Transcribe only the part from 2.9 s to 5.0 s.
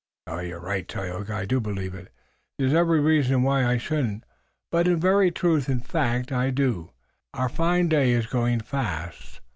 reason why I shouldn't, but, in